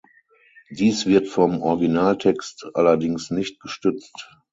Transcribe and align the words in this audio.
Dies 0.71 1.05
wird 1.05 1.27
vom 1.27 1.61
Originaltext 1.61 2.65
allerdings 2.73 3.29
nicht 3.29 3.59
gestützt. 3.59 4.33